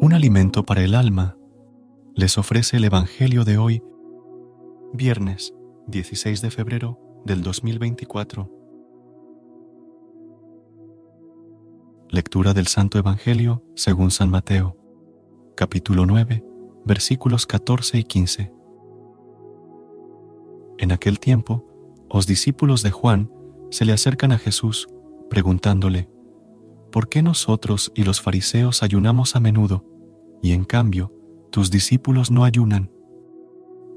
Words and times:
Un 0.00 0.14
alimento 0.14 0.64
para 0.64 0.82
el 0.82 0.94
alma, 0.94 1.36
les 2.14 2.38
ofrece 2.38 2.78
el 2.78 2.84
Evangelio 2.84 3.44
de 3.44 3.58
hoy, 3.58 3.82
viernes 4.94 5.52
16 5.88 6.40
de 6.40 6.50
febrero 6.50 6.98
del 7.26 7.42
2024. 7.42 8.50
Lectura 12.08 12.54
del 12.54 12.66
Santo 12.66 12.98
Evangelio 12.98 13.62
según 13.76 14.10
San 14.10 14.30
Mateo, 14.30 14.74
capítulo 15.54 16.06
9, 16.06 16.42
versículos 16.86 17.46
14 17.46 17.98
y 17.98 18.04
15. 18.04 18.52
En 20.78 20.92
aquel 20.92 21.20
tiempo, 21.20 21.66
los 22.10 22.26
discípulos 22.26 22.82
de 22.82 22.90
Juan 22.90 23.30
se 23.70 23.84
le 23.84 23.92
acercan 23.92 24.32
a 24.32 24.38
Jesús, 24.38 24.88
preguntándole, 25.28 26.08
¿por 26.90 27.08
qué 27.08 27.22
nosotros 27.22 27.92
y 27.94 28.04
los 28.04 28.20
fariseos 28.20 28.82
ayunamos 28.82 29.36
a 29.36 29.40
menudo, 29.40 29.84
y 30.42 30.52
en 30.52 30.64
cambio 30.64 31.12
tus 31.50 31.70
discípulos 31.70 32.30
no 32.30 32.44
ayunan? 32.44 32.90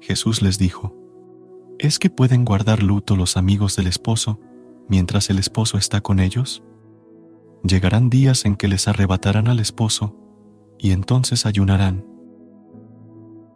Jesús 0.00 0.42
les 0.42 0.58
dijo, 0.58 0.96
¿es 1.78 1.98
que 1.98 2.10
pueden 2.10 2.44
guardar 2.44 2.82
luto 2.82 3.16
los 3.16 3.36
amigos 3.36 3.76
del 3.76 3.86
esposo 3.86 4.40
mientras 4.88 5.30
el 5.30 5.38
esposo 5.38 5.78
está 5.78 6.00
con 6.00 6.20
ellos? 6.20 6.62
Llegarán 7.62 8.08
días 8.08 8.44
en 8.44 8.56
que 8.56 8.68
les 8.68 8.88
arrebatarán 8.88 9.48
al 9.48 9.60
esposo, 9.60 10.16
y 10.78 10.92
entonces 10.92 11.44
ayunarán. 11.44 12.06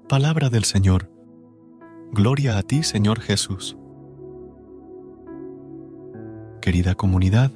Palabra 0.09 0.51
del 0.51 0.65
Señor. 0.65 1.11
Gloria 2.13 2.59
a 2.59 2.63
ti, 2.63 2.83
Señor 2.83 3.21
Jesús. 3.21 3.79
Querida 6.61 6.95
comunidad, 6.95 7.51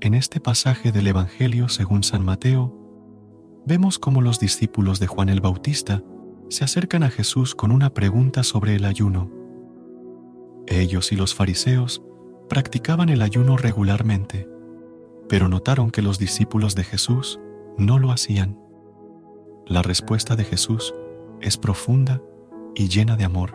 en 0.00 0.14
este 0.14 0.40
pasaje 0.40 0.92
del 0.92 1.06
Evangelio 1.06 1.68
según 1.68 2.02
San 2.02 2.24
Mateo, 2.24 2.74
vemos 3.66 3.98
cómo 3.98 4.20
los 4.20 4.38
discípulos 4.38 5.00
de 5.00 5.06
Juan 5.06 5.28
el 5.28 5.40
Bautista 5.40 6.02
se 6.48 6.64
acercan 6.64 7.02
a 7.02 7.10
Jesús 7.10 7.54
con 7.54 7.70
una 7.70 7.90
pregunta 7.94 8.42
sobre 8.42 8.74
el 8.74 8.84
ayuno. 8.84 9.30
Ellos 10.66 11.12
y 11.12 11.16
los 11.16 11.34
fariseos 11.34 12.02
practicaban 12.48 13.08
el 13.08 13.22
ayuno 13.22 13.56
regularmente, 13.56 14.48
pero 15.28 15.48
notaron 15.48 15.90
que 15.90 16.02
los 16.02 16.18
discípulos 16.18 16.74
de 16.74 16.84
Jesús 16.84 17.40
no 17.78 17.98
lo 17.98 18.10
hacían. 18.10 18.58
La 19.66 19.82
respuesta 19.82 20.36
de 20.36 20.44
Jesús 20.44 20.94
es 21.40 21.56
profunda 21.56 22.20
y 22.74 22.88
llena 22.88 23.16
de 23.16 23.24
amor. 23.24 23.54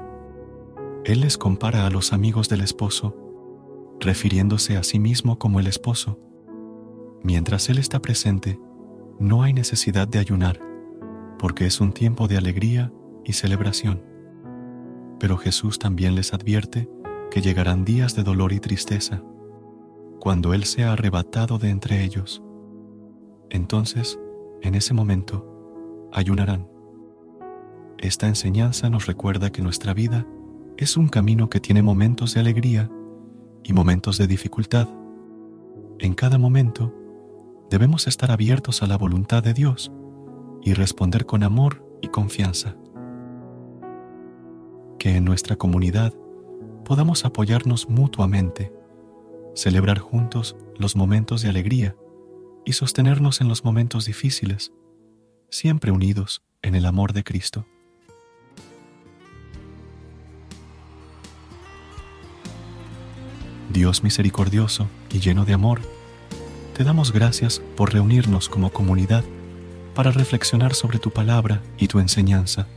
Él 1.06 1.22
les 1.22 1.38
compara 1.38 1.86
a 1.86 1.90
los 1.90 2.12
amigos 2.12 2.50
del 2.50 2.62
esposo, 2.62 3.16
refiriéndose 4.00 4.78
a 4.78 4.84
sí 4.84 5.00
mismo 5.00 5.38
como 5.38 5.60
el 5.60 5.68
esposo 5.68 6.20
Mientras 7.24 7.70
Él 7.70 7.78
está 7.78 8.02
presente, 8.02 8.60
no 9.20 9.44
hay 9.44 9.54
necesidad 9.54 10.08
de 10.08 10.20
ayunar, 10.20 10.60
porque 11.38 11.66
es 11.66 11.82
un 11.82 11.92
tiempo 11.92 12.28
de 12.28 12.38
alegría 12.38 12.94
y 13.26 13.34
celebración. 13.34 14.04
Pero 15.20 15.38
Jesús 15.38 15.80
también 15.80 16.16
les 16.16 16.34
advierte 16.34 16.90
que 17.30 17.42
llegarán 17.42 17.84
días 17.86 18.16
de 18.16 18.24
dolor 18.24 18.54
y 18.54 18.60
tristeza, 18.60 19.22
cuando 20.20 20.54
Él 20.54 20.64
sea 20.64 20.94
arrebatado 20.94 21.58
de 21.58 21.70
entre 21.70 22.04
ellos. 22.04 22.42
Entonces, 23.50 24.20
en 24.62 24.76
ese 24.76 24.94
momento, 24.94 25.46
ayunarán. 26.12 26.68
Esta 27.98 28.28
enseñanza 28.28 28.90
nos 28.90 29.06
recuerda 29.08 29.52
que 29.52 29.62
nuestra 29.62 29.94
vida 29.94 30.26
es 30.78 30.96
un 30.96 31.10
camino 31.10 31.50
que 31.50 31.60
tiene 31.60 31.84
momentos 31.84 32.34
de 32.34 32.40
alegría 32.40 32.90
y 33.64 33.74
momentos 33.74 34.18
de 34.18 34.28
dificultad. 34.28 34.88
En 36.00 36.14
cada 36.14 36.38
momento, 36.38 36.94
debemos 37.70 38.08
estar 38.08 38.32
abiertos 38.32 38.82
a 38.82 38.88
la 38.88 38.98
voluntad 38.98 39.44
de 39.44 39.54
Dios 39.54 39.92
y 40.64 40.74
responder 40.74 41.26
con 41.26 41.44
amor 41.44 41.86
y 42.02 42.08
confianza. 42.08 42.76
Que 44.98 45.16
en 45.16 45.26
nuestra 45.26 45.56
comunidad 45.56 46.14
podamos 46.84 47.26
apoyarnos 47.26 47.88
mutuamente, 47.90 48.74
celebrar 49.54 50.00
juntos 50.00 50.56
los 50.78 50.96
momentos 50.96 51.42
de 51.42 51.50
alegría 51.50 51.96
y 52.66 52.74
sostenernos 52.74 53.42
en 53.42 53.48
los 53.48 53.64
momentos 53.64 54.06
difíciles, 54.06 54.74
siempre 55.50 55.92
unidos 55.92 56.44
en 56.62 56.76
el 56.76 56.86
amor 56.86 57.14
de 57.14 57.24
Cristo. 57.24 57.66
Dios 63.72 64.04
misericordioso 64.04 64.88
y 65.12 65.20
lleno 65.20 65.46
de 65.46 65.54
amor, 65.54 65.82
te 66.80 66.86
damos 66.86 67.12
gracias 67.12 67.62
por 67.76 67.92
reunirnos 67.92 68.48
como 68.48 68.72
comunidad 68.72 69.26
para 69.94 70.12
reflexionar 70.12 70.74
sobre 70.74 70.98
tu 70.98 71.12
palabra 71.12 71.62
y 71.78 71.90
tu 71.90 72.00
enseñanza. 72.00 72.68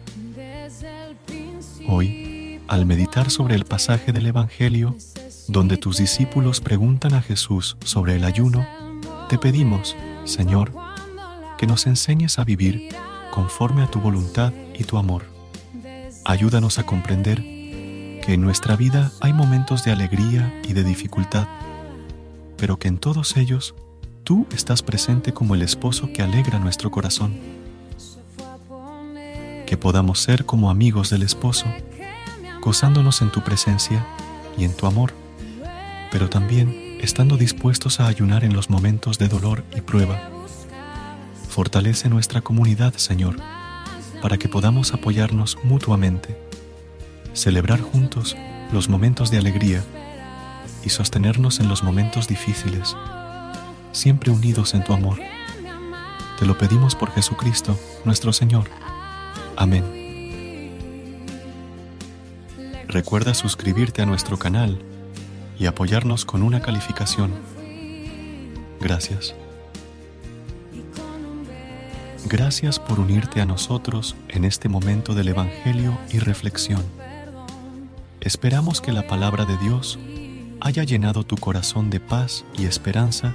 Hoy, 1.87 2.61
al 2.67 2.85
meditar 2.85 3.31
sobre 3.31 3.55
el 3.55 3.65
pasaje 3.65 4.11
del 4.11 4.27
Evangelio, 4.27 4.97
donde 5.47 5.77
tus 5.77 5.99
discípulos 5.99 6.61
preguntan 6.61 7.15
a 7.15 7.23
Jesús 7.23 7.77
sobre 7.85 8.17
el 8.17 8.25
ayuno, 8.25 8.67
te 9.29 9.39
pedimos, 9.39 9.95
Señor, 10.25 10.73
que 11.57 11.69
nos 11.69 11.87
enseñes 11.87 12.41
a 12.41 12.45
vivir 12.45 12.89
conforme 13.31 13.85
a 13.85 13.87
tu 13.87 14.01
voluntad 14.01 14.53
y 14.77 14.83
tu 14.83 14.99
amor. 14.99 15.27
Ayúdanos 16.25 16.81
a 16.81 16.87
comprender 16.87 17.41
que 17.41 18.35
en 18.35 18.41
nuestra 18.41 18.75
vida 18.75 19.13
hay 19.21 19.33
momentos 19.33 19.85
de 19.85 19.93
alegría 19.93 20.61
y 20.69 20.73
de 20.73 20.83
dificultad, 20.83 21.47
pero 22.57 22.81
que 22.81 22.89
en 22.89 22.99
todos 22.99 23.37
ellos 23.37 23.77
Tú 24.33 24.47
estás 24.55 24.83
presente 24.83 25.35
como 25.35 25.55
el 25.55 25.61
esposo 25.61 26.11
que 26.11 26.23
alegra 26.23 26.59
nuestro 26.59 26.91
corazón. 26.91 27.35
Que 29.67 29.77
podamos 29.77 30.21
ser 30.21 30.47
como 30.47 30.71
amigos 30.71 31.11
del 31.11 31.23
esposo, 31.23 31.67
gozándonos 32.63 33.21
en 33.21 33.31
tu 33.31 33.43
presencia 33.45 34.07
y 34.57 34.65
en 34.65 34.75
tu 34.75 34.87
amor, 34.87 35.13
pero 36.11 36.31
también 36.31 36.97
estando 37.03 37.37
dispuestos 37.37 38.01
a 38.01 38.07
ayunar 38.07 38.43
en 38.43 38.55
los 38.55 38.71
momentos 38.71 39.19
de 39.19 39.29
dolor 39.29 39.65
y 39.77 39.83
prueba. 39.83 40.19
Fortalece 41.51 42.09
nuestra 42.09 42.41
comunidad, 42.41 42.95
Señor, 42.95 43.37
para 44.23 44.39
que 44.39 44.49
podamos 44.49 44.95
apoyarnos 44.95 45.59
mutuamente, 45.63 46.39
celebrar 47.35 47.83
juntos 47.83 48.35
los 48.73 48.89
momentos 48.89 49.31
de 49.31 49.37
alegría 49.37 49.85
y 50.83 50.89
sostenernos 50.89 51.61
en 51.61 51.69
los 51.69 51.83
momentos 51.83 52.29
difíciles 52.29 52.97
siempre 53.93 54.31
unidos 54.31 54.75
en 54.75 54.85
tu 54.85 54.93
amor. 54.93 55.19
Te 56.39 56.47
lo 56.47 56.59
pedimos 56.59 56.95
por 56.95 57.13
Jesucristo, 57.13 57.79
nuestro 58.05 58.33
Señor. 58.33 58.69
Amén. 59.57 60.03
Recuerda 62.89 63.33
suscribirte 63.33 64.03
a 64.03 64.07
nuestro 64.07 64.39
canal 64.39 64.79
y 65.59 65.67
apoyarnos 65.67 66.25
con 66.25 66.43
una 66.43 66.61
calificación. 66.61 67.33
Gracias. 68.81 69.35
Gracias 72.27 72.79
por 72.79 72.99
unirte 72.99 73.41
a 73.41 73.47
nosotros 73.47 74.17
en 74.29 74.45
este 74.45 74.69
momento 74.69 75.15
del 75.15 75.29
Evangelio 75.29 75.99
y 76.11 76.19
reflexión. 76.19 76.83
Esperamos 78.21 78.81
que 78.81 78.93
la 78.93 79.07
palabra 79.07 79.45
de 79.45 79.57
Dios 79.59 79.99
haya 80.61 80.85
llenado 80.85 81.25
tu 81.25 81.37
corazón 81.37 81.91
de 81.91 82.01
paz 82.01 82.45
y 82.57 82.67
esperanza 82.67 83.35